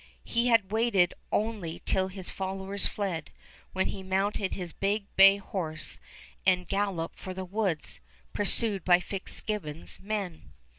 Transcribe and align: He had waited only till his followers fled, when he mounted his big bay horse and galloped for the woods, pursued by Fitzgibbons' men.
He 0.23 0.47
had 0.47 0.71
waited 0.71 1.13
only 1.31 1.83
till 1.85 2.07
his 2.07 2.31
followers 2.31 2.87
fled, 2.87 3.29
when 3.71 3.85
he 3.89 4.01
mounted 4.01 4.55
his 4.55 4.73
big 4.73 5.05
bay 5.15 5.37
horse 5.37 5.99
and 6.43 6.67
galloped 6.67 7.19
for 7.19 7.35
the 7.35 7.45
woods, 7.45 7.99
pursued 8.33 8.83
by 8.83 8.99
Fitzgibbons' 8.99 9.99
men. 9.99 10.53